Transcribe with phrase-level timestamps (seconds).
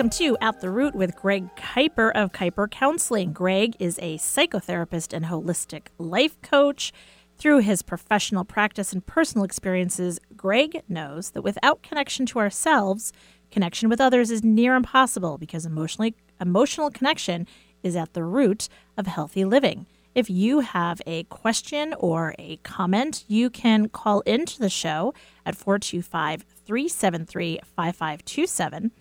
[0.00, 3.34] Welcome to At the Root with Greg Kuiper of Kuiper Counseling.
[3.34, 6.90] Greg is a psychotherapist and holistic life coach.
[7.36, 13.12] Through his professional practice and personal experiences, Greg knows that without connection to ourselves,
[13.50, 17.46] connection with others is near impossible because emotionally emotional connection
[17.82, 19.84] is at the root of healthy living.
[20.14, 25.12] If you have a question or a comment, you can call into the show
[25.44, 28.92] at 425 373 5527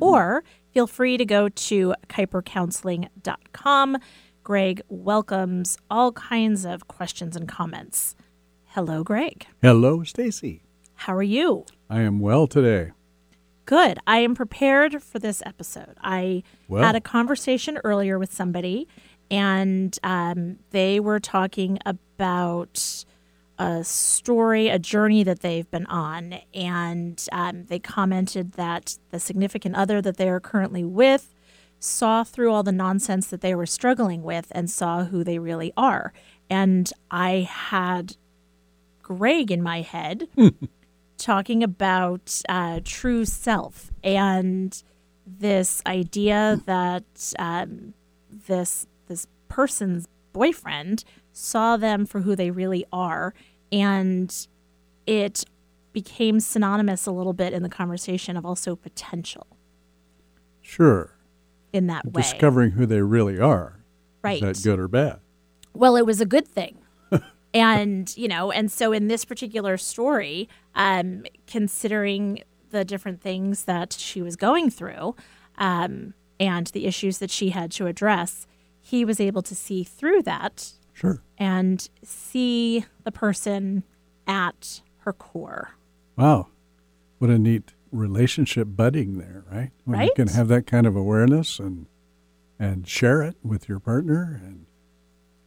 [0.00, 3.96] or feel free to go to kuipercounseling.com.
[4.42, 8.16] Greg welcomes all kinds of questions and comments.
[8.66, 9.46] Hello, Greg.
[9.62, 10.62] Hello, Stacy.
[10.94, 11.64] How are you?
[11.88, 12.92] I am well today.
[13.66, 13.98] Good.
[14.06, 15.96] I am prepared for this episode.
[16.02, 16.82] I Well.
[16.82, 18.88] had a conversation earlier with somebody,
[19.30, 23.04] and um, they were talking about
[23.60, 26.40] a story, a journey that they've been on.
[26.54, 31.34] And um, they commented that the significant other that they are currently with
[31.78, 35.72] saw through all the nonsense that they were struggling with and saw who they really
[35.76, 36.14] are.
[36.48, 38.16] And I had
[39.02, 40.26] Greg in my head
[41.18, 44.82] talking about uh, true self and
[45.26, 47.92] this idea that um,
[48.30, 53.34] this this person's boyfriend saw them for who they really are,
[53.72, 54.46] and
[55.06, 55.44] it
[55.92, 59.46] became synonymous a little bit in the conversation of also potential
[60.60, 61.16] Sure.
[61.72, 62.22] in that way.
[62.22, 63.82] Discovering who they really are.
[64.22, 64.42] right.
[64.42, 65.20] Is that good or bad?
[65.74, 66.78] Well, it was a good thing.
[67.54, 73.92] and, you know, and so in this particular story, um, considering the different things that
[73.92, 75.16] she was going through
[75.58, 78.46] um, and the issues that she had to address,
[78.80, 81.22] he was able to see through that Sure.
[81.38, 83.84] and see the person
[84.26, 85.70] at her core.
[86.16, 86.48] Wow.
[87.18, 89.70] What a neat relationship budding there, right?
[89.84, 91.86] When you can have that kind of awareness and
[92.58, 94.66] and share it with your partner and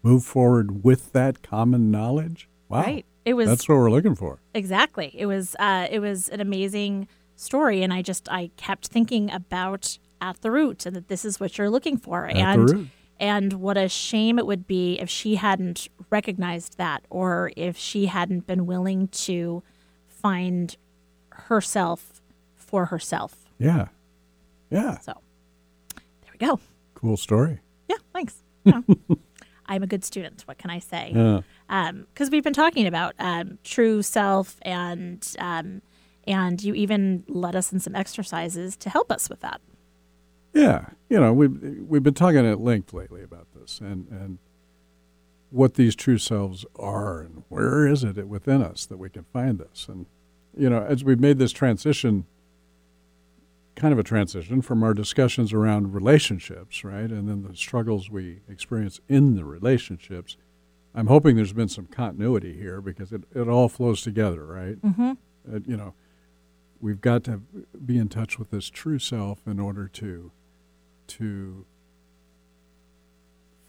[0.01, 2.49] move forward with that common knowledge.
[2.69, 2.81] Wow.
[2.81, 3.05] Right.
[3.23, 4.41] It was That's what we're looking for.
[4.55, 5.11] Exactly.
[5.13, 9.99] It was uh, it was an amazing story, and I just I kept thinking about
[10.19, 12.87] at the root and that this is what you're looking for, At the and root.
[13.23, 18.07] And what a shame it would be if she hadn't recognized that, or if she
[18.07, 19.63] hadn't been willing to
[20.09, 20.75] find
[21.29, 22.21] herself
[22.53, 23.45] for herself.
[23.59, 23.87] Yeah.
[24.69, 24.99] Yeah.
[24.99, 25.13] So
[25.95, 26.59] there we go.
[26.95, 27.59] Cool story.
[27.87, 28.35] Yeah, thanks.
[28.65, 28.81] Yeah.
[29.65, 30.41] I'm a good student.
[30.45, 31.11] What can I say?
[31.15, 31.91] Yeah.
[32.13, 35.81] because we've been talking about um, true self and um,
[36.27, 39.61] and you even led us in some exercises to help us with that.
[40.53, 44.37] Yeah, you know, we've we've been talking at length lately about this and and
[45.49, 49.59] what these true selves are and where is it within us that we can find
[49.59, 50.07] this and
[50.57, 52.25] you know as we've made this transition
[53.75, 58.39] kind of a transition from our discussions around relationships right and then the struggles we
[58.49, 60.37] experience in the relationships
[60.95, 65.11] i'm hoping there's been some continuity here because it, it all flows together right Mm-hmm.
[65.53, 65.93] uh, you know,
[66.81, 67.41] we've got to
[67.85, 70.31] be in touch with this true self in order to
[71.07, 71.65] to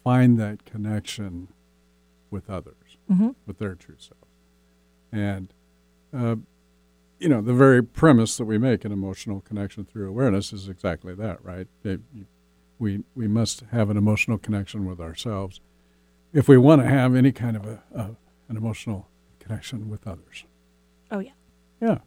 [0.03, 1.47] find that connection
[2.29, 2.75] with others,
[3.11, 3.29] Mm-hmm.
[3.45, 4.17] with their true self.
[5.11, 5.53] And
[6.15, 6.37] uh,
[7.19, 11.13] you know, the very premise that we make an emotional connection through awareness is exactly
[11.15, 11.67] that, right?
[11.83, 11.99] You-
[12.77, 15.61] we we must have an emotional connection with ourselves
[16.33, 18.01] if we want to have any kind of a, a
[18.49, 19.07] an emotional
[19.39, 20.43] connection with others.
[21.09, 21.31] Oh yeah.
[21.81, 21.99] Yeah.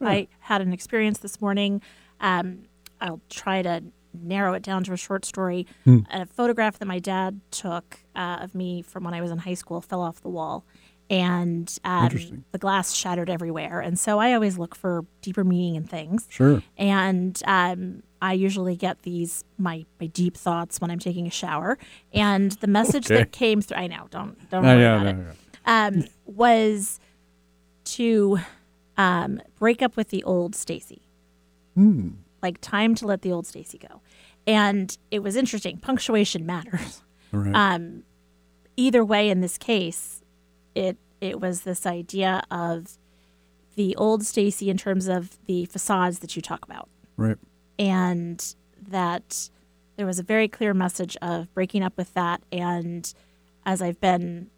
[0.00, 0.08] Yeah.
[0.08, 1.82] I had an experience this morning.
[2.18, 2.62] Um,
[2.98, 3.82] I'll try to
[4.22, 5.66] narrow it down to a short story.
[5.84, 6.00] Hmm.
[6.10, 9.54] A photograph that my dad took uh, of me from when I was in high
[9.54, 10.64] school fell off the wall,
[11.10, 13.80] and um, the glass shattered everywhere.
[13.80, 16.26] And so I always look for deeper meaning in things.
[16.30, 16.62] Sure.
[16.78, 21.76] and um, I usually get these my my deep thoughts when I'm taking a shower.
[22.12, 23.16] And the message Okay.
[23.16, 25.86] that came through, I know, don't don't worry yeah, about no, it, yeah.
[25.86, 27.00] um, was
[27.84, 28.38] to
[28.96, 31.02] um, break up with the old Stacy.
[31.74, 32.10] Hmm.
[32.44, 34.02] Like time to let the old Stacy go.
[34.46, 35.78] And it was interesting.
[35.78, 37.02] Punctuation matters.
[37.32, 37.52] Right.
[37.52, 38.04] Um,
[38.76, 40.22] either way, in this case,
[40.76, 42.98] it it was this idea of
[43.74, 47.38] the old Stacy in terms of the facades that you talk about right.
[47.78, 48.54] and
[48.88, 49.50] that
[49.96, 52.42] there was a very clear message of breaking up with that.
[52.52, 53.12] And
[53.64, 54.50] as I've been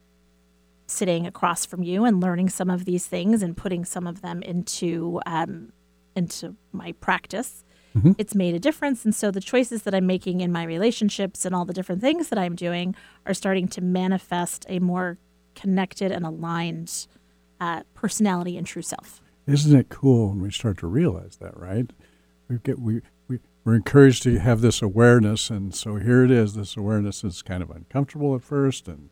[0.87, 4.43] sitting across from you and learning some of these things and putting some of them
[4.43, 5.73] into um,
[6.15, 7.65] into my practice,
[7.96, 8.14] Mhm.
[8.19, 9.04] it's made a difference.
[9.04, 12.28] And so the choices that I'm making in my relationships and all the different things
[12.28, 12.94] that I'm doing
[13.26, 15.19] are starting to manifest a more
[15.54, 17.06] connected and aligned
[17.60, 19.22] uh, personality and true self.
[19.46, 21.90] Isn't it cool when we start to realize that, right?
[22.48, 26.54] We get we we, we're encouraged to have this awareness, and so here it is.
[26.54, 29.08] This awareness is kind of uncomfortable at first, and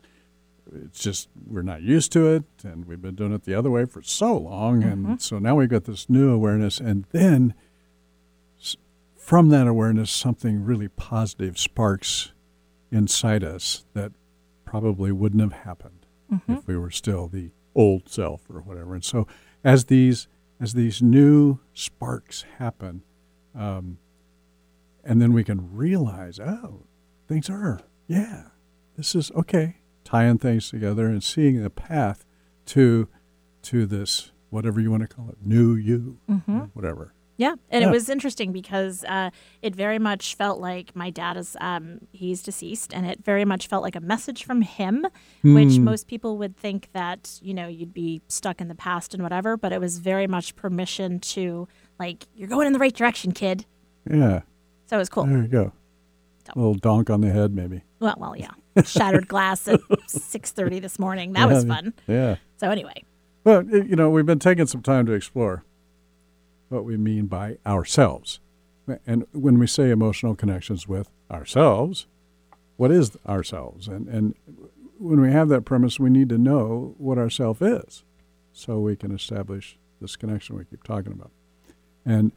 [0.73, 3.85] it's just we're not used to it, and we've been doing it the other way
[3.85, 5.05] for so long, Mm-hmm.
[5.11, 7.53] and so now we've got this new awareness, and then
[9.25, 12.31] from that awareness, something really positive sparks
[12.91, 14.11] inside us that
[14.65, 16.53] probably wouldn't have happened Mm-hmm.
[16.53, 18.95] if we were still the old self or whatever.
[18.95, 19.27] And so,
[19.63, 20.27] as these
[20.59, 23.03] as these new sparks happen,
[23.53, 23.99] um,
[25.03, 26.87] and then we can realize, oh,
[27.27, 28.45] things are, yeah,
[28.97, 29.77] this is okay.
[30.03, 32.25] Tying things together and seeing the path
[32.67, 33.07] to
[33.63, 36.59] to this whatever you want to call it, new you, mm-hmm.
[36.73, 37.13] whatever.
[37.37, 37.89] Yeah, and Yeah.
[37.89, 39.29] it was interesting because uh,
[39.61, 43.67] it very much felt like my dad is um, he's deceased, and it very much
[43.67, 45.05] felt like a message from him,
[45.43, 49.21] which most people would think that you know you'd be stuck in the past and
[49.21, 51.67] whatever, but it was very much permission to
[51.99, 53.65] like you're going in the right direction, kid.
[54.09, 54.41] Yeah,
[54.85, 55.25] So it was cool.
[55.25, 55.71] there you go.
[56.45, 57.81] So- A little donk on the head, maybe.
[57.99, 58.51] Well, well, yeah,
[58.85, 61.33] shattered glass at six thirty this morning.
[61.33, 61.93] That was fun.
[62.07, 62.35] Yeah.
[62.57, 63.03] So anyway,
[63.43, 65.63] Well, you know, we've been taking some time to explore
[66.75, 68.39] what we mean by ourselves.
[69.07, 72.05] And when we say emotional connections with ourselves,
[72.75, 73.87] what is ourselves?
[73.87, 74.35] And, and
[74.99, 78.03] when we have that premise, we need to know what ourself is
[78.51, 81.31] so we can establish this connection we keep talking about.
[82.05, 82.31] And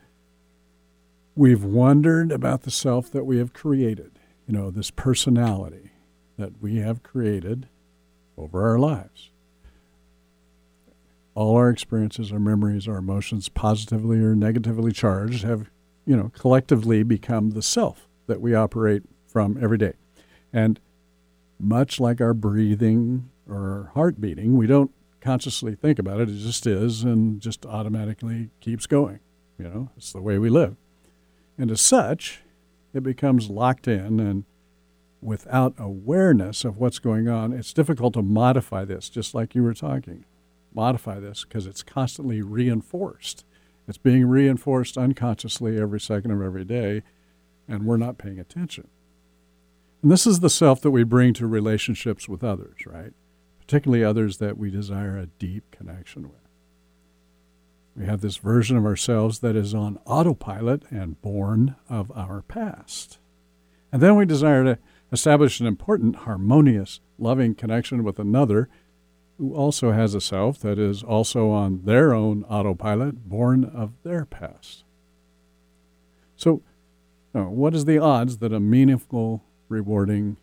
[1.34, 5.90] we've wondered about the self that we have created, you know, this personality
[6.38, 7.68] that we have created
[8.36, 9.30] over our lives
[11.38, 15.70] all our experiences, our memories, our emotions, positively or negatively charged, have,
[16.04, 19.92] you know, collectively become the self that we operate from every day.
[20.52, 20.80] And
[21.56, 24.90] much like our breathing or our heart beating, we don't
[25.20, 26.28] consciously think about it.
[26.28, 29.20] It just is and just automatically keeps going.
[29.60, 30.74] You know, it's the way we live.
[31.56, 32.42] And as such,
[32.92, 34.42] it becomes locked in and
[35.22, 39.74] without awareness of what's going on, it's difficult to modify this, just like you were
[39.74, 40.24] talking
[40.74, 43.44] modify this because it's constantly reinforced.
[43.86, 47.02] It's being reinforced unconsciously every second of every day,
[47.66, 48.88] and we're not paying attention.
[50.02, 53.12] And this is the self that we bring to relationships with others, right?
[53.58, 56.48] Particularly others that we desire a deep connection with.
[57.96, 63.18] We have this version of ourselves that is on autopilot and born of our past.
[63.90, 64.78] And then we desire to
[65.10, 68.68] establish an important, harmonious, loving connection with another
[69.38, 74.24] who also has a self that is also on their own autopilot, born of their
[74.24, 74.84] past.
[76.36, 76.62] So,
[77.32, 80.38] what is the odds that a meaningful, rewarding,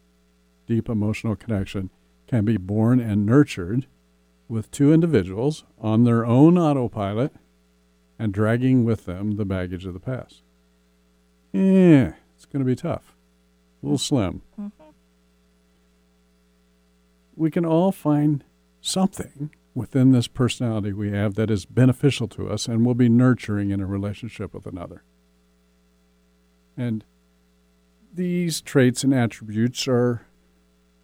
[0.66, 1.90] deep emotional connection
[2.28, 3.86] can be born and nurtured
[4.48, 7.34] with two individuals on their own autopilot
[8.18, 10.42] and dragging with them the baggage of the past?
[11.52, 13.14] Yeah, it's going to be tough.
[13.82, 14.42] A little slim.
[14.60, 14.84] Mm-hmm.
[17.36, 18.44] We can all find
[18.86, 23.72] something within this personality we have that is beneficial to us and will be nurturing
[23.72, 25.04] in a relationship with another.
[26.78, 27.04] And
[28.14, 30.28] these traits and attributes are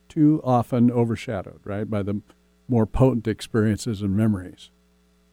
[0.07, 2.21] too often overshadowed, right, by the
[2.67, 4.69] more potent experiences and memories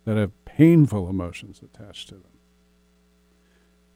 [0.04, 2.22] that have painful emotions attached to them.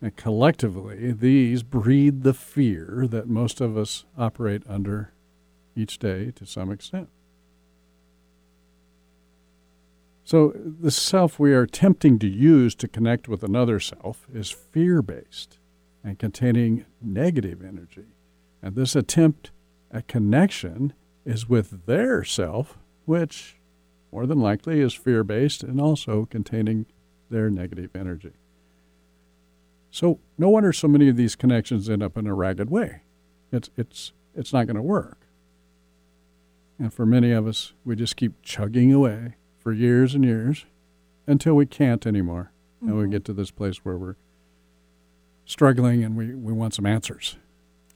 [0.00, 5.12] And collectively, these breed the fear that most of us operate under
[5.74, 7.08] each day to some extent.
[10.24, 15.02] So, the self we are attempting to use to connect with another self is fear
[15.02, 15.58] based
[16.04, 18.06] and containing negative energy.
[18.62, 19.50] And this attempt
[19.90, 20.92] at connection
[21.24, 23.56] is with their self, which
[24.12, 26.86] more than likely is fear based and also containing
[27.28, 28.32] their negative energy.
[29.90, 33.02] So, no wonder so many of these connections end up in a ragged way.
[33.50, 35.26] It's, it's, it's not going to work.
[36.78, 40.66] And for many of us, we just keep chugging away for years and years
[41.26, 42.50] until we can't anymore.
[42.80, 44.16] And we get to this place where we're
[45.44, 47.36] struggling and we, we want some answers.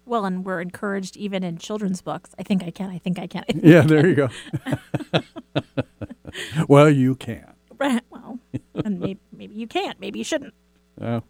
[0.05, 2.31] well, and we're encouraged even in children's books.
[2.39, 2.91] I think I can.
[2.91, 3.43] I think I can.
[3.65, 4.29] Yeah, there you go.
[6.69, 7.53] well, you can.
[7.79, 8.39] Right, well,
[8.85, 9.99] and maybe, maybe you can't.
[9.99, 10.55] Maybe you shouldn't.
[11.01, 11.21] Uh,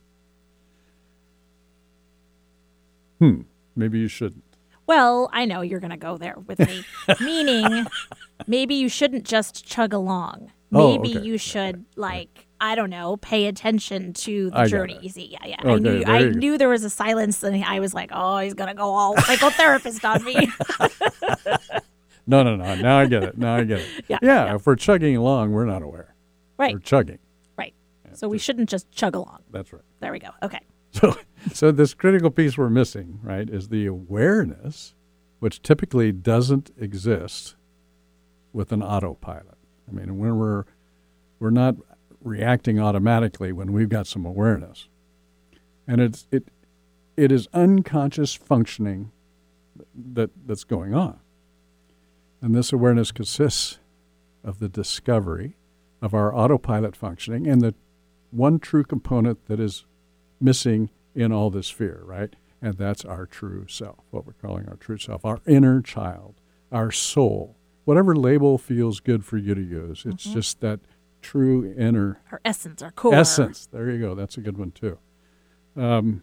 [3.18, 3.40] hmm,
[3.74, 4.44] maybe you shouldn't.
[4.86, 6.84] Well, I know you're going to go there with me.
[7.20, 7.86] Meaning,
[8.46, 10.52] maybe you shouldn't just chug along.
[10.72, 11.26] Oh, Maybe okay.
[11.26, 14.98] you should, like, I don't know, pay attention to the I journey.
[15.00, 15.28] Easy.
[15.30, 15.56] Yeah, yeah.
[15.60, 16.30] I knew there I go.
[16.30, 19.14] knew there was a silence, and I was like, oh, he's going to go all
[19.16, 20.48] psychotherapist on me.
[22.28, 22.74] No, no, no.
[22.74, 23.38] Now I get it.
[23.38, 23.86] Now I get it.
[24.08, 24.54] Yeah, yeah, yeah.
[24.56, 26.14] if we're chugging along, we're not aware.
[26.58, 27.20] right, We're chugging.
[27.56, 27.72] right.
[28.14, 29.44] So we shouldn't just chug along.
[29.52, 29.82] That's right.
[30.00, 30.30] There we go.
[30.42, 30.58] Okay.
[30.90, 31.16] So,
[31.52, 34.94] so this critical piece we're missing, right, is the awareness,
[35.38, 37.56] which typically doesn't exist
[38.52, 39.58] with an autopilot.
[39.88, 40.64] I mean, when we're
[41.38, 41.76] we're not
[42.22, 44.88] reacting automatically when we've got some awareness,
[45.86, 46.48] and it's it
[47.16, 49.12] it is unconscious functioning
[49.94, 51.20] that that's going on,
[52.40, 53.78] and this awareness consists
[54.42, 55.56] of the discovery
[56.00, 57.74] of our autopilot functioning and the
[58.30, 59.84] one true component that is
[60.40, 62.37] missing in all this fear, right?
[62.62, 66.90] And that's our true self, what we're calling our true self, our inner child, our
[66.90, 67.56] soul.
[67.85, 70.35] Whatever label feels good for you to use, it's mm-hmm.
[70.35, 70.80] just that
[71.23, 73.68] true inner our essence, our core essence.
[73.73, 74.14] There you go.
[74.14, 74.99] That's a good one too.
[75.76, 76.23] Um,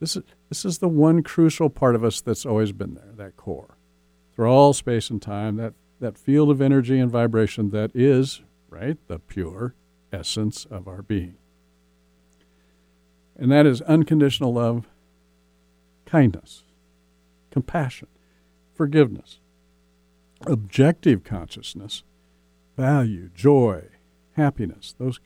[0.00, 3.36] this is this is the one crucial part of us that's always been there, that
[3.36, 3.76] core,
[4.34, 8.96] through all space and time, that that field of energy and vibration that is right
[9.06, 9.74] the pure
[10.12, 11.36] essence of our being.
[13.36, 14.86] And that is unconditional love,
[16.06, 16.64] kindness,
[17.50, 18.08] compassion,
[18.74, 19.40] forgiveness,
[20.46, 22.02] objective consciousness,
[22.76, 23.84] value, joy,
[24.36, 25.20] happiness, those,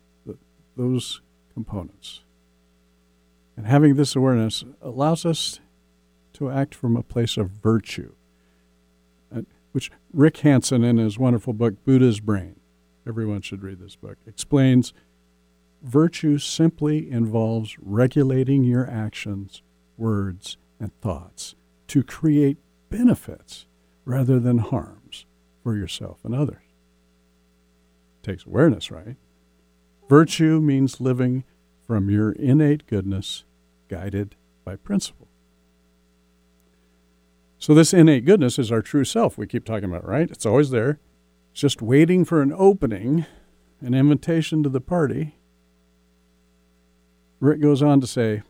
[0.77, 1.21] those
[1.53, 2.23] components.
[3.57, 5.61] And having this awareness allows us
[6.35, 8.13] to act from a place of virtue,
[9.35, 12.57] uh, which Rick Hanson, in his wonderful book, Buddha's Brain,
[13.09, 14.93] everyone should read this book, explains
[15.87, 19.63] Virtue simply involves regulating your actions,
[19.97, 21.55] words, and thoughts
[21.87, 22.59] to create
[22.91, 23.67] benefits
[24.05, 25.27] rather than harms
[25.63, 26.59] for yourself and others.
[28.21, 29.15] takes awareness, right?
[30.09, 31.45] Virtue means living
[31.87, 33.45] from your innate goodness,
[33.87, 35.29] guided by principle.
[37.61, 40.29] So, this innate goodness is our true self we keep talking about, right?
[40.29, 40.99] It's always there.
[41.53, 43.25] It's just waiting for an opening,
[43.81, 45.37] an invitation to the party,
[47.39, 48.43] Rick goes on to say,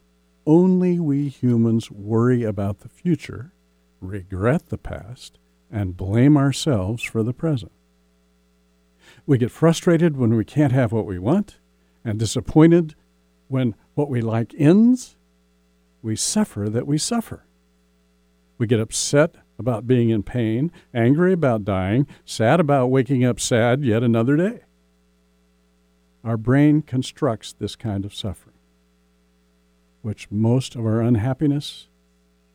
[0.46, 3.52] only we humans worry about the future,
[4.00, 5.38] regret the past,
[5.70, 7.72] and blame ourselves for the present.
[9.26, 11.58] We get frustrated when we can't have what we want,
[12.04, 12.94] and disappointed
[13.48, 15.16] when what we like ends.
[16.00, 17.44] We suffer that we suffer.
[18.56, 23.84] We get upset about being in pain, angry about dying, sad about waking up sad
[23.84, 24.60] yet another day.
[26.22, 28.55] Our brain constructs this kind of suffering
[30.06, 31.88] which most of our unhappiness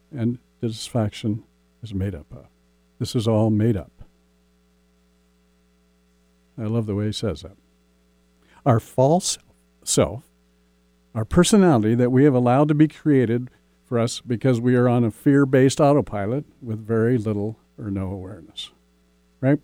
[0.10, 1.43] and dissatisfaction
[1.84, 2.46] is made up of.
[2.98, 3.91] This is all made up.
[6.58, 7.58] I love the way he says that.
[8.65, 9.38] Our false
[9.84, 10.24] self,
[11.13, 13.50] our personality that we have allowed to be created
[13.84, 18.13] for us because we are on a fear based autopilot with very little or no
[18.13, 18.72] awareness.
[19.41, 19.60] Right?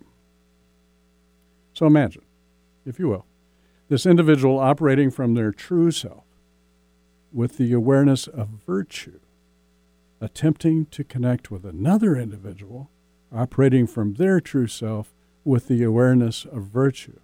[1.72, 2.26] So imagine,
[2.84, 3.24] if you will,
[3.88, 6.24] this individual operating from their true self
[7.32, 9.20] with the awareness of virtue,
[10.20, 12.90] attempting to connect with another individual
[13.32, 17.18] operating from their true self with the awareness of virtue.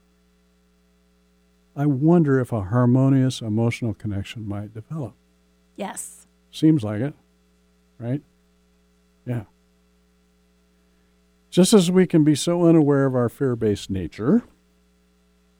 [1.76, 5.14] I wonder if a harmonious emotional connection might develop.
[5.76, 6.26] Yes.
[6.50, 7.14] Seems like it,
[7.99, 8.23] right?
[9.26, 9.44] Yeah.
[11.50, 14.44] Just as we can be so unaware of our fear based nature,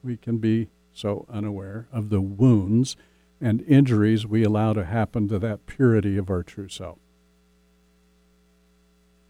[0.02, 2.96] we can be so unaware of the wounds
[3.40, 6.98] and injuries we allow to happen to that purity of our true self.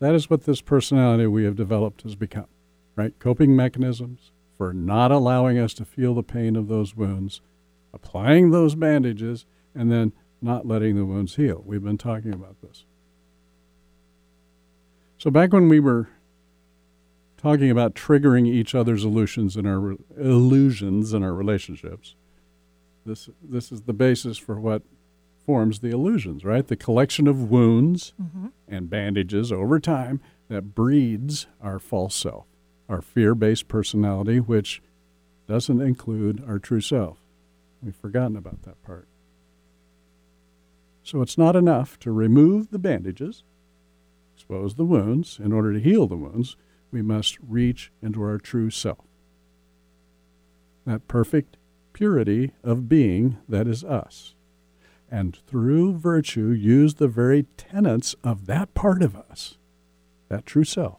[0.00, 2.48] That is what this personality we have developed has become,
[2.96, 3.18] right?
[3.18, 7.40] Coping mechanisms for not allowing us to feel the pain of those wounds,
[7.92, 11.62] applying those bandages, and then not letting the wounds heal.
[11.64, 12.84] We've been talking about this.
[15.18, 16.10] So, back when we were
[17.38, 22.14] talking about triggering each other's illusions in our illusions in our relationships,
[23.04, 24.82] this this is the basis for what
[25.44, 26.66] forms the illusions, right?
[26.66, 28.46] The collection of wounds mm-hmm.
[28.66, 32.46] and bandages over time that breeds our false self,
[32.88, 34.82] our fear-based personality, which
[35.46, 37.18] doesn't include our true self.
[37.82, 39.06] We've forgotten about that part.
[41.02, 43.44] So it's not enough to remove the bandages,
[44.34, 45.38] expose the wounds.
[45.42, 46.56] In order to heal the wounds,
[46.90, 49.04] we must reach into our true self.
[50.86, 51.58] That perfect
[51.94, 54.34] purity of being that is us.
[55.10, 59.56] And through virtue, use the very tenets of that part of us,
[60.28, 60.98] that true self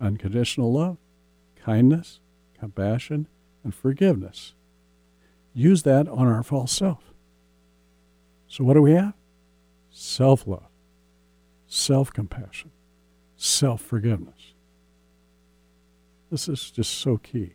[0.00, 0.96] unconditional love,
[1.54, 2.20] kindness,
[2.58, 3.28] compassion,
[3.62, 4.54] and forgiveness.
[5.52, 7.12] Use that on our false self.
[8.48, 9.14] So, what do we have?
[9.90, 10.70] Self love,
[11.66, 12.70] self compassion,
[13.36, 14.54] self forgiveness.
[16.30, 17.54] This is just so key.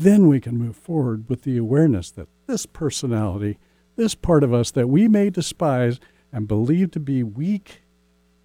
[0.00, 3.58] Then we can move forward with the awareness that this personality,
[3.96, 6.00] this part of us that we may despise
[6.32, 7.82] and believe to be weak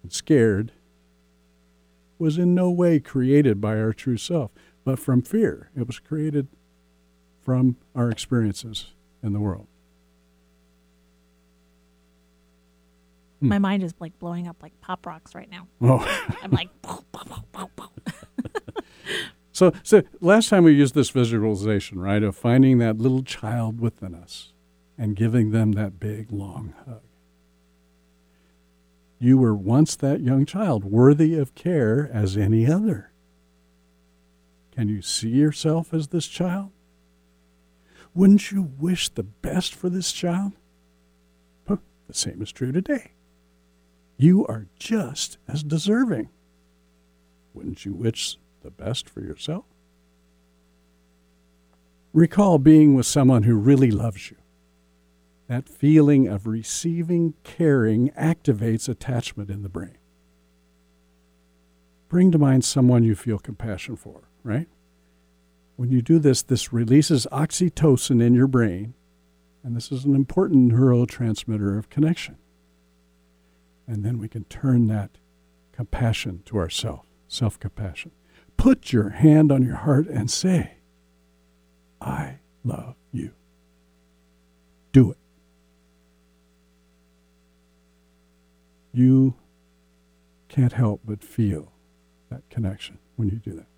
[0.02, 0.72] and scared
[2.18, 4.50] was in no way created by our true self,
[4.84, 5.70] but from fear.
[5.74, 6.48] It was created
[7.40, 9.66] from our experiences in the world.
[13.40, 13.48] Hmm.
[13.48, 15.68] My mind is like blowing up like pop rocks right now.
[15.80, 16.06] Oh.
[16.42, 16.68] I'm like,
[19.56, 24.14] so, so last time we used this visualization, right, of finding that little child within
[24.14, 24.52] us
[24.98, 27.00] and giving them that big, long hug.
[29.18, 33.12] You were once that young child, worthy of care as any other.
[34.72, 36.70] Can you see yourself as this child?
[38.14, 40.52] Wouldn't you wish the best for this child?
[41.66, 43.12] Huh, the same is true today.
[44.18, 46.28] You are just as deserving.
[47.54, 48.36] Wouldn't you wish
[48.66, 49.64] the best for yourself?
[52.12, 54.36] Recall being with someone who really loves you.
[55.46, 59.98] That feeling of receiving caring activates attachment in the brain.
[62.08, 64.68] Bring to mind someone you feel compassion for, right?
[65.76, 68.94] When you do this, this releases oxytocin in your brain,
[69.62, 72.38] and this is an important neurotransmitter of connection.
[73.86, 75.18] And then we can turn that
[75.70, 78.10] compassion to ourself, self compassion.
[78.66, 80.78] Put your hand on your heart and say,
[82.00, 83.30] I love you.
[84.90, 85.18] Do it.
[88.92, 89.34] You
[90.48, 91.70] can't help but feel
[92.28, 93.68] that connection when you do that.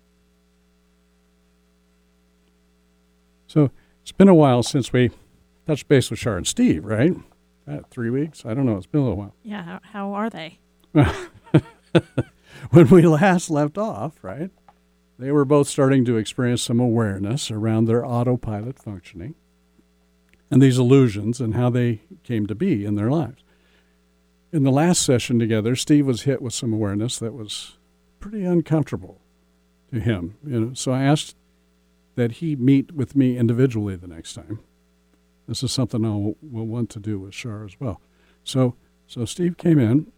[3.45, 3.69] So
[4.01, 5.11] it's been a while since we
[5.67, 7.13] touched base with Char and Steve, right?
[7.69, 8.43] Uh, three weeks?
[8.43, 8.77] I don't know.
[8.77, 9.35] It's been a little while.
[9.43, 9.61] Yeah.
[9.61, 10.57] How, how are they?
[12.71, 14.49] when we last left off, right?
[15.19, 19.35] They were both starting to experience some awareness around their autopilot functioning
[20.49, 23.43] and these illusions and how they came to be in their lives.
[24.53, 27.77] In the last session together, Steve was hit with some awareness that was
[28.21, 29.19] pretty uncomfortable
[29.91, 30.37] to him.
[30.47, 31.35] You know, so I asked
[32.15, 34.59] that he meet with me individually the next time.
[35.49, 37.99] This is something I will, want to do with Shar as well.
[38.45, 40.11] So, so Steve came in,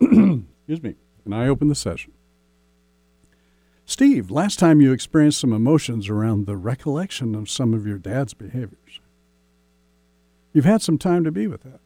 [0.00, 2.12] excuse me, and I opened the session.
[3.88, 8.34] Steve, last time you experienced some emotions around the recollection of some of your dad's
[8.34, 9.00] behaviors.
[10.52, 11.78] You've had some time to be with that.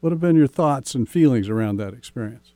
[0.00, 2.52] What have been your thoughts and feelings around that experience?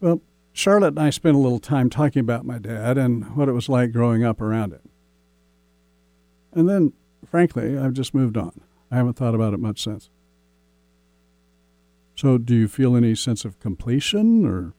[0.00, 0.22] Well,
[0.54, 3.68] Charlotte and I spent a little time talking about my dad and what it was
[3.68, 4.88] like growing up around him.
[6.52, 6.94] And then,
[7.28, 8.60] frankly, I've just moved on.
[8.90, 10.08] I haven't thought about it much since.
[12.14, 14.74] So, do you feel any sense of completion or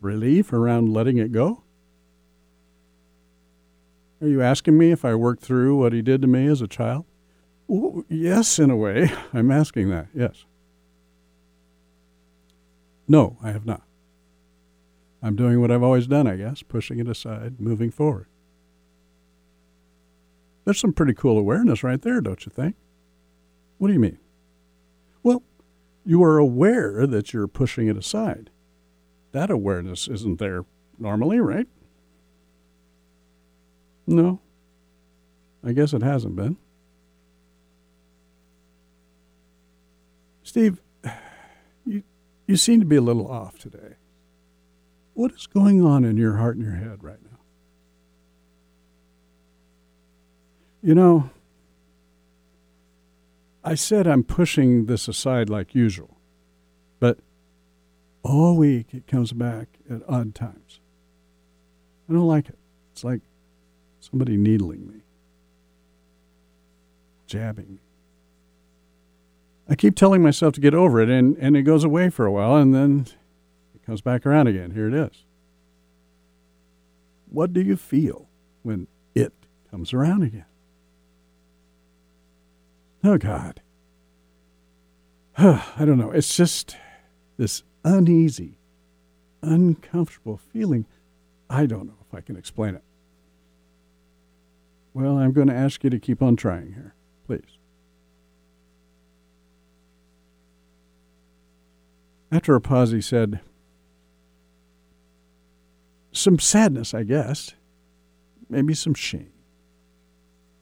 [0.00, 1.62] relief around letting it go?
[4.22, 6.68] Are you asking me if I worked through what he did to me as a
[6.68, 7.04] child?
[7.66, 9.10] Well, yes, in a way.
[9.32, 10.44] I'm asking that, yes.
[13.06, 13.82] No, I have not.
[15.22, 18.26] I'm doing what I've always done, I guess, pushing it aside, moving forward.
[20.64, 22.76] There's some pretty cool awareness right there, don't you think?
[23.78, 24.18] What do you mean?
[26.04, 28.50] You are aware that you're pushing it aside.
[29.32, 30.64] That awareness isn't there
[30.98, 31.68] normally, right?
[34.06, 34.40] No.
[35.64, 36.56] I guess it hasn't been.
[40.42, 40.80] Steve,
[41.86, 42.02] you,
[42.46, 43.94] you seem to be a little off today.
[45.14, 47.38] What is going on in your heart and your head right now?
[50.82, 51.30] You know,
[53.70, 56.18] I said I'm pushing this aside like usual,
[56.98, 57.20] but
[58.24, 60.80] all week it comes back at odd times.
[62.08, 62.58] I don't like it.
[62.90, 63.20] It's like
[64.00, 65.02] somebody needling me,
[67.28, 67.80] jabbing me.
[69.68, 72.32] I keep telling myself to get over it, and, and it goes away for a
[72.32, 73.06] while, and then
[73.72, 74.72] it comes back around again.
[74.72, 75.24] Here it is.
[77.28, 78.28] What do you feel
[78.64, 79.32] when it
[79.70, 80.46] comes around again?
[83.02, 83.60] Oh, God.
[85.38, 86.10] I don't know.
[86.10, 86.76] It's just
[87.38, 88.58] this uneasy,
[89.42, 90.86] uncomfortable feeling.
[91.48, 92.84] I don't know if I can explain it.
[94.92, 96.94] Well, I'm going to ask you to keep on trying here,
[97.26, 97.58] please.
[102.32, 103.40] After a pause, he said,
[106.12, 107.54] Some sadness, I guess.
[108.48, 109.32] Maybe some shame.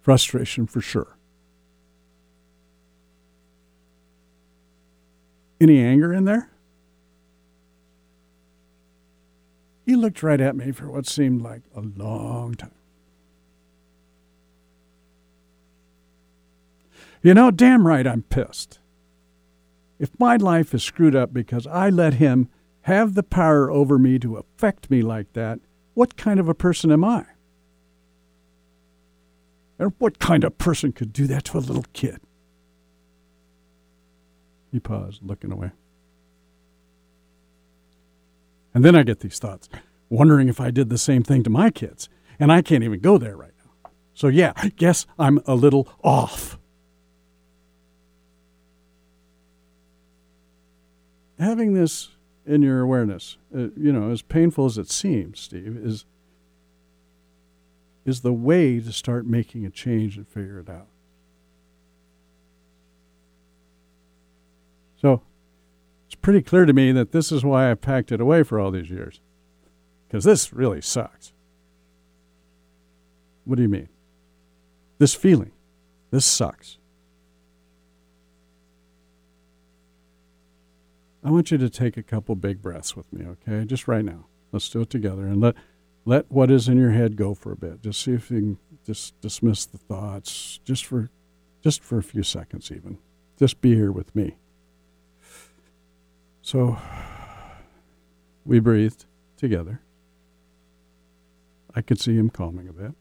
[0.00, 1.17] Frustration for sure.
[5.60, 6.50] Any anger in there?
[9.84, 12.70] He looked right at me for what seemed like a long time.
[17.22, 18.78] You know, damn right I'm pissed.
[19.98, 22.48] If my life is screwed up because I let him
[22.82, 25.58] have the power over me to affect me like that,
[25.94, 27.24] what kind of a person am I?
[29.78, 32.20] And what kind of person could do that to a little kid?
[34.70, 35.72] He paused, looking away.
[38.74, 39.68] And then I get these thoughts,
[40.08, 42.08] wondering if I did the same thing to my kids.
[42.38, 43.90] And I can't even go there right now.
[44.14, 46.58] So, yeah, I guess I'm a little off.
[51.38, 52.10] Having this
[52.46, 56.04] in your awareness, uh, you know, as painful as it seems, Steve, is
[58.04, 60.88] is the way to start making a change and figure it out.
[65.00, 65.22] So
[66.06, 68.70] it's pretty clear to me that this is why I packed it away for all
[68.70, 69.20] these years.
[70.06, 71.32] Because this really sucks.
[73.44, 73.88] What do you mean?
[74.98, 75.52] This feeling.
[76.10, 76.78] This sucks.
[81.22, 83.64] I want you to take a couple big breaths with me, okay?
[83.64, 84.26] Just right now.
[84.52, 85.54] Let's do it together and let
[86.06, 87.82] let what is in your head go for a bit.
[87.82, 91.10] Just see if you can just dismiss the thoughts just for
[91.62, 92.96] just for a few seconds even.
[93.38, 94.38] Just be here with me.
[96.48, 96.78] So
[98.46, 99.04] we breathed
[99.36, 99.82] together.
[101.74, 102.92] I could see him calming a bit.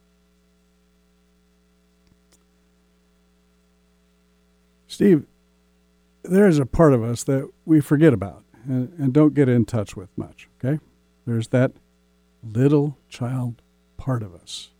[4.86, 5.24] Steve,
[6.24, 9.96] there's a part of us that we forget about and, and don't get in touch
[9.96, 10.78] with much, okay?
[11.24, 11.72] There's that
[12.42, 13.62] little child
[13.96, 14.72] part of us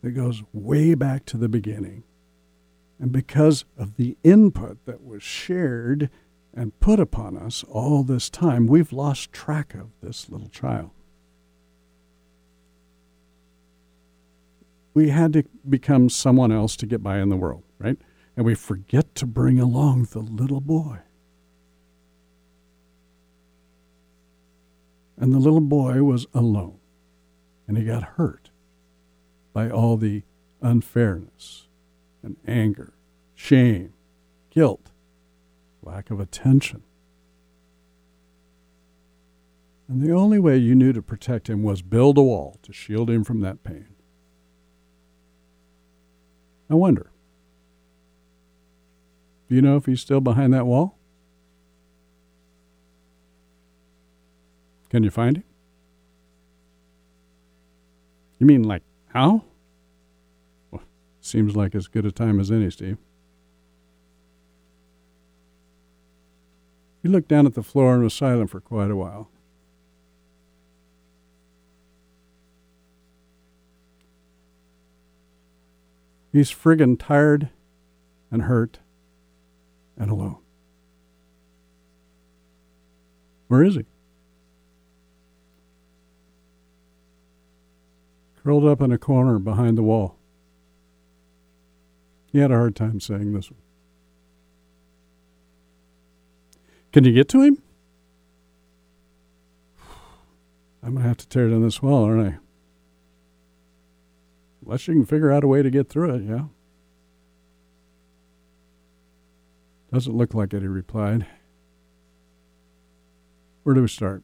[0.00, 2.02] that goes way back to the beginning.
[2.98, 6.10] And because of the input that was shared
[6.54, 10.90] and put upon us all this time, we've lost track of this little child.
[14.94, 17.96] We had to become someone else to get by in the world, right?
[18.36, 20.98] And we forget to bring along the little boy.
[25.16, 26.78] And the little boy was alone
[27.66, 28.50] and he got hurt
[29.52, 30.22] by all the
[30.60, 31.68] unfairness
[32.22, 32.92] and anger,
[33.34, 33.94] shame,
[34.50, 34.91] guilt,
[35.82, 36.82] lack of attention.
[39.88, 43.10] And the only way you knew to protect him was build a wall to shield
[43.10, 43.88] him from that pain.
[46.70, 47.10] I wonder,
[49.48, 50.96] do you know if he's still behind that wall?
[54.88, 55.44] Can you find him?
[58.38, 59.44] You mean like how?
[60.70, 60.82] Well,
[61.20, 62.96] seems like as good a time as any, Steve.
[67.02, 69.28] He looked down at the floor and was silent for quite a while.
[76.32, 77.50] He's friggin' tired
[78.30, 78.78] and hurt
[79.98, 80.38] and alone.
[83.48, 83.84] Where is he?
[88.42, 90.16] curled up in a corner behind the wall.
[92.26, 93.61] He had a hard time saying this one.
[96.92, 97.62] Can you get to him?
[100.82, 102.38] I'm going to have to tear down this wall, aren't I?
[104.64, 106.44] Unless you can figure out a way to get through it, yeah.
[109.92, 111.26] Doesn't look like it, he replied.
[113.62, 114.22] Where do we start?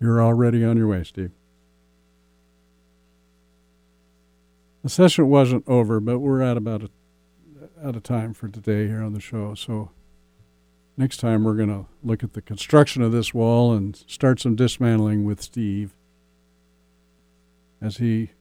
[0.00, 1.32] You're already on your way, Steve.
[4.82, 6.90] The session wasn't over, but we're at about a,
[7.86, 9.54] out of time for today here on the show.
[9.54, 9.90] So
[11.00, 14.54] next time we're going to look at the construction of this wall and start some
[14.54, 15.94] dismantling with Steve
[17.80, 18.32] as he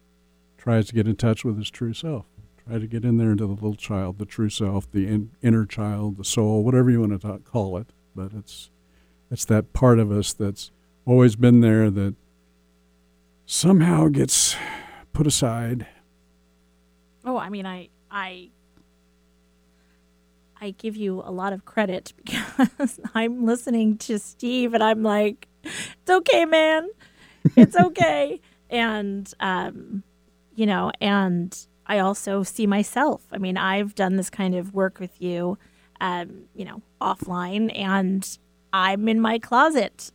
[0.57, 2.25] tries to get in touch with his true self.
[2.67, 5.65] Try to get in there into the little child, the true self, the in, inner
[5.65, 7.87] child, the soul, whatever you want to talk, call it.
[8.13, 8.69] But it's
[9.31, 10.69] it's that part of us that's
[11.05, 12.15] always been there that
[13.45, 14.57] somehow gets
[15.13, 15.87] put aside
[17.25, 18.49] Oh, I mean, I I
[20.61, 25.47] I give you a lot of credit because I'm listening to Steve and I'm like,
[25.63, 26.89] it's okay, man,
[27.55, 30.03] it's okay, and um,
[30.55, 33.23] you know, and I also see myself.
[33.31, 35.57] I mean, I've done this kind of work with you,
[35.99, 38.37] um, you know, offline, and
[38.71, 40.11] I'm in my closet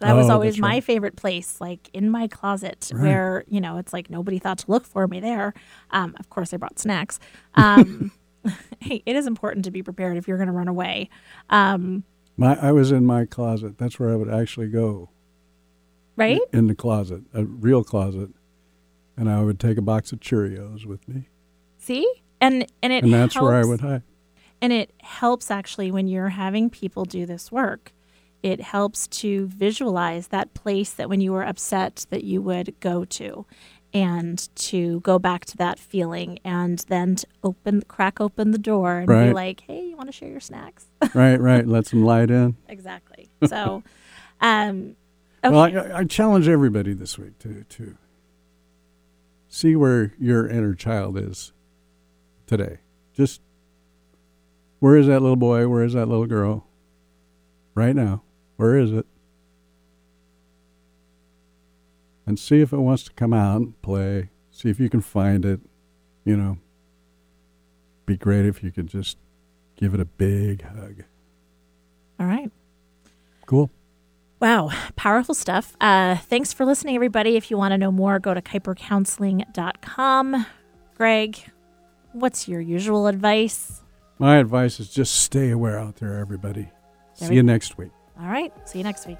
[0.00, 0.84] that oh, was always my right.
[0.84, 3.02] favorite place, like in my closet, right.
[3.02, 5.54] where you know it's like nobody thought to look for me there.
[5.90, 7.18] Um, of course, I brought snacks.
[8.80, 11.08] Hey, it is important to be prepared if you're going to run away.
[11.50, 12.04] Um,
[12.36, 13.78] my, I was in my closet.
[13.78, 15.10] That's where I would actually go.
[16.14, 18.30] Right in the closet, a real closet,
[19.16, 21.28] and I would take a box of Cheerios with me.
[21.78, 24.02] See, and and it and that's helps, where I would hide.
[24.62, 27.92] and it helps actually when you're having people do this work.
[28.42, 33.04] It helps to visualize that place that when you were upset that you would go
[33.04, 33.44] to
[33.92, 38.98] and to go back to that feeling and then to open crack open the door
[38.98, 41.66] and be like, "Hey, you want to share your snacks?" right, right.
[41.66, 42.56] Let some light in.
[42.68, 43.30] exactly.
[43.46, 43.82] So
[44.40, 44.96] um
[45.44, 45.54] okay.
[45.54, 47.96] Well, I, I challenge everybody this week to to
[49.48, 51.52] see where your inner child is
[52.46, 52.78] today.
[53.14, 53.40] Just
[54.80, 55.68] where is that little boy?
[55.68, 56.66] Where is that little girl?
[57.74, 58.22] Right now,
[58.56, 59.06] where is it?
[62.26, 64.30] And see if it wants to come out and play.
[64.50, 65.60] See if you can find it.
[66.24, 66.58] You know,
[68.04, 69.16] be great if you could just
[69.76, 71.04] give it a big hug.
[72.18, 72.50] All right.
[73.46, 73.70] Cool.
[74.40, 75.76] Wow, powerful stuff.
[75.80, 77.36] Uh, thanks for listening, everybody.
[77.36, 80.46] If you want to know more, go to kuipercounseling.com.
[80.96, 81.38] Greg,
[82.12, 83.80] what's your usual advice?
[84.18, 86.70] My advice is just stay aware out there, everybody.
[87.18, 87.92] There See we you next week.
[88.20, 89.16] All right, see you next week.